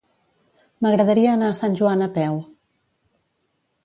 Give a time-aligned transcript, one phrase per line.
[0.85, 2.39] M'agradaria anar a Sant Joan a peu.